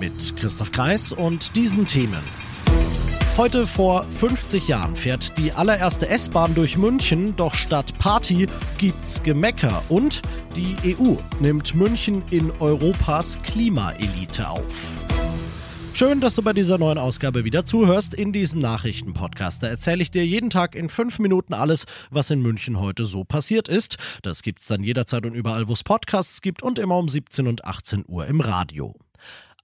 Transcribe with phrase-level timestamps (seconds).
[0.00, 2.22] Mit Christoph Kreis und diesen Themen.
[3.36, 8.46] Heute vor 50 Jahren fährt die allererste S-Bahn durch München, doch statt Party
[8.78, 10.22] gibt's Gemecker und
[10.56, 15.04] die EU nimmt München in Europas Klimaelite auf.
[15.94, 19.64] Schön, dass du bei dieser neuen Ausgabe wieder zuhörst in diesem Nachrichtenpodcast.
[19.64, 23.24] Da erzähle ich dir jeden Tag in fünf Minuten alles, was in München heute so
[23.24, 23.96] passiert ist.
[24.22, 27.64] Das gibt's dann jederzeit und überall, wo es Podcasts gibt und immer um 17 und
[27.64, 28.94] 18 Uhr im Radio.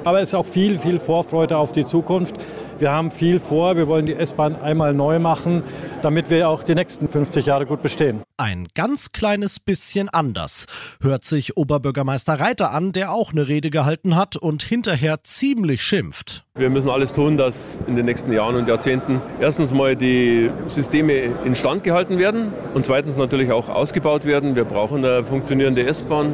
[0.03, 2.35] Aber es ist auch viel, viel Vorfreude auf die Zukunft.
[2.79, 3.77] Wir haben viel vor.
[3.77, 5.61] Wir wollen die S-Bahn einmal neu machen,
[6.03, 8.21] damit wir auch die nächsten 50 Jahre gut bestehen.
[8.37, 10.65] Ein ganz kleines bisschen anders
[11.01, 16.43] hört sich Oberbürgermeister Reiter an, der auch eine Rede gehalten hat und hinterher ziemlich schimpft.
[16.55, 21.13] Wir müssen alles tun, dass in den nächsten Jahren und Jahrzehnten erstens mal die Systeme
[21.45, 24.55] instand gehalten werden und zweitens natürlich auch ausgebaut werden.
[24.55, 26.33] Wir brauchen eine funktionierende S-Bahn.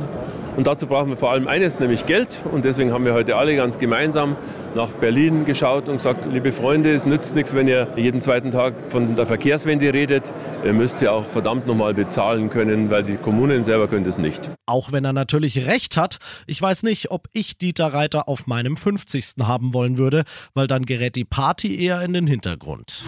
[0.60, 2.44] Und dazu brauchen wir vor allem eines, nämlich Geld.
[2.52, 4.36] Und deswegen haben wir heute alle ganz gemeinsam
[4.76, 8.74] nach Berlin geschaut und gesagt, liebe Freunde, es nützt nichts, wenn ihr jeden zweiten Tag
[8.90, 10.34] von der Verkehrswende redet.
[10.66, 14.52] Ihr müsst sie auch verdammt nochmal bezahlen können, weil die Kommunen selber können das nicht.
[14.66, 18.76] Auch wenn er natürlich recht hat, ich weiß nicht, ob ich Dieter Reiter auf meinem
[18.76, 19.36] 50.
[19.44, 20.24] haben wollen würde,
[20.56, 23.06] weil dann gerät die Party eher in den Hintergrund.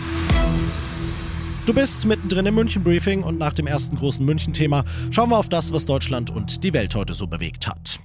[1.67, 5.47] Du bist mittendrin im München Briefing und nach dem ersten großen München-Thema schauen wir auf
[5.47, 7.99] das, was Deutschland und die Welt heute so bewegt hat.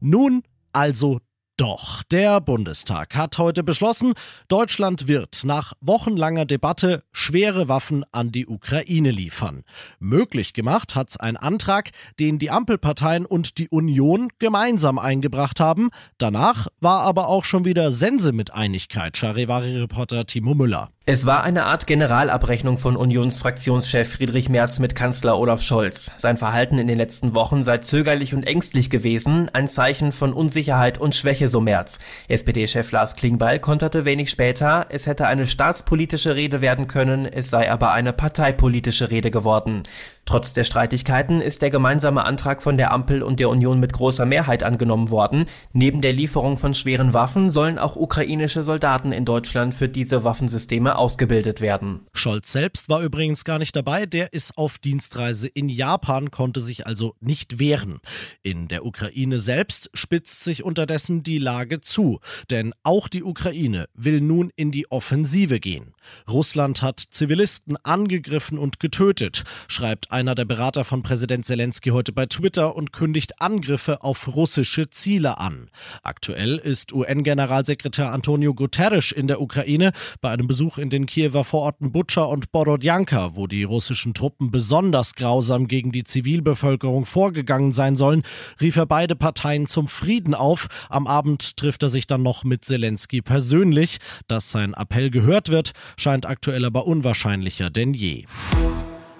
[0.00, 1.18] Nun also
[1.56, 4.14] doch, der Bundestag hat heute beschlossen,
[4.48, 9.62] Deutschland wird nach wochenlanger Debatte schwere Waffen an die Ukraine liefern.
[10.00, 15.90] Möglich gemacht hat's ein Antrag, den die Ampelparteien und die Union gemeinsam eingebracht haben.
[16.18, 20.90] Danach war aber auch schon wieder Sense mit Einigkeit, Charivari-Reporter Timo Müller.
[21.06, 26.10] Es war eine Art Generalabrechnung von Unionsfraktionschef Friedrich Merz mit Kanzler Olaf Scholz.
[26.16, 30.96] Sein Verhalten in den letzten Wochen sei zögerlich und ängstlich gewesen, ein Zeichen von Unsicherheit
[30.96, 31.98] und Schwäche, so Merz.
[32.28, 37.70] SPD-Chef Lars Klingbeil konterte wenig später, es hätte eine staatspolitische Rede werden können, es sei
[37.70, 39.84] aber eine parteipolitische Rede geworden.
[40.26, 44.24] Trotz der Streitigkeiten ist der gemeinsame Antrag von der Ampel und der Union mit großer
[44.24, 45.44] Mehrheit angenommen worden.
[45.74, 50.96] Neben der Lieferung von schweren Waffen sollen auch ukrainische Soldaten in Deutschland für diese Waffensysteme
[50.96, 52.06] ausgebildet werden.
[52.14, 56.86] Scholz selbst war übrigens gar nicht dabei, der ist auf Dienstreise in Japan, konnte sich
[56.86, 58.00] also nicht wehren.
[58.42, 64.20] In der Ukraine selbst spitzt sich unterdessen die Lage zu, denn auch die Ukraine will
[64.20, 65.94] nun in die Offensive gehen.
[66.28, 72.26] Russland hat Zivilisten angegriffen und getötet, schreibt einer der Berater von Präsident Zelensky heute bei
[72.26, 75.70] Twitter und kündigt Angriffe auf russische Ziele an.
[76.02, 81.92] Aktuell ist UN-Generalsekretär Antonio Guterres in der Ukraine bei einem Besuch in den Kiewer Vororten
[81.92, 88.22] Butscha und Borodjanka, wo die russischen Truppen besonders grausam gegen die Zivilbevölkerung vorgegangen sein sollen,
[88.60, 90.66] rief er beide Parteien zum Frieden auf.
[90.88, 91.23] Am Abend
[91.56, 93.98] trifft er sich dann noch mit Zelensky persönlich.
[94.28, 98.26] Dass sein Appell gehört wird, scheint aktuell aber unwahrscheinlicher denn je.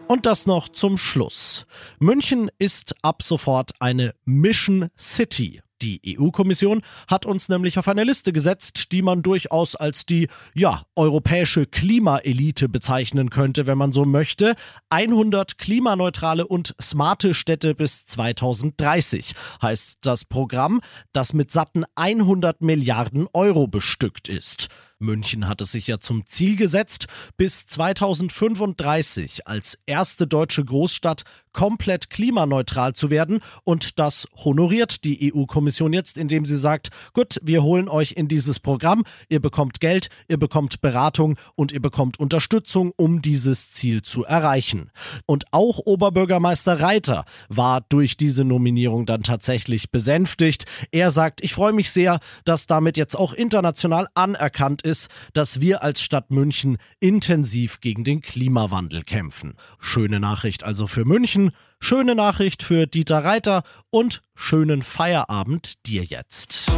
[0.07, 1.67] Und das noch zum Schluss.
[1.99, 5.63] München ist ab sofort eine Mission City.
[5.85, 10.83] Die EU-Kommission hat uns nämlich auf eine Liste gesetzt, die man durchaus als die, ja,
[10.97, 14.55] europäische Klimaelite bezeichnen könnte, wenn man so möchte.
[14.89, 20.81] 100 klimaneutrale und smarte Städte bis 2030 heißt das Programm,
[21.13, 24.69] das mit satten 100 Milliarden Euro bestückt ist.
[25.05, 32.11] München hat es sich ja zum Ziel gesetzt, bis 2035 als erste deutsche Großstadt komplett
[32.11, 33.41] klimaneutral zu werden.
[33.65, 38.61] Und das honoriert die EU-Kommission jetzt, indem sie sagt, gut, wir holen euch in dieses
[38.61, 44.25] Programm, ihr bekommt Geld, ihr bekommt Beratung und ihr bekommt Unterstützung, um dieses Ziel zu
[44.25, 44.91] erreichen.
[45.25, 50.67] Und auch Oberbürgermeister Reiter war durch diese Nominierung dann tatsächlich besänftigt.
[50.91, 55.83] Er sagt, ich freue mich sehr, dass damit jetzt auch international anerkannt ist, dass wir
[55.83, 59.55] als Stadt München intensiv gegen den Klimawandel kämpfen.
[59.79, 61.44] Schöne Nachricht also für München,
[61.81, 66.71] schöne Nachricht für Dieter Reiter und schönen Feierabend dir jetzt.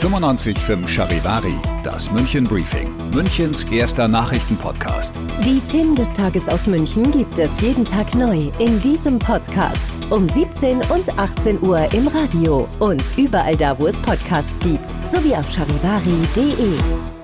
[0.00, 5.18] 95.5 Charivari, das München Briefing, Münchens erster Nachrichtenpodcast.
[5.44, 9.78] Die Themen des Tages aus München gibt es jeden Tag neu in diesem Podcast
[10.10, 15.34] um 17 und 18 Uhr im Radio und überall da, wo es Podcasts gibt, sowie
[15.34, 17.23] auf charivari.de.